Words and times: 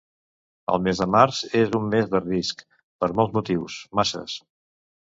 El 0.75 0.79
mes 0.87 1.01
de 1.03 1.07
març 1.17 1.41
és 1.61 1.75
un 1.81 1.85
mes 1.93 2.09
de 2.17 2.23
risc, 2.25 2.67
per 3.05 3.13
molts 3.21 3.39
motius, 3.41 3.79
masses. 4.03 4.43